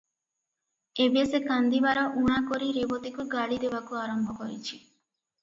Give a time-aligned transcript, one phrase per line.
[1.03, 4.73] ଏବେ ସେ କାନ୍ଦିବାର ଊଣା କରି ରେବତୀକୁ ଗାଳି ଦେବାକୁ ଆରମ୍ଭ କରିଛି।